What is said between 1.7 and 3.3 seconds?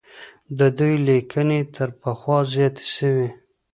تر پخوا زياتې سوې.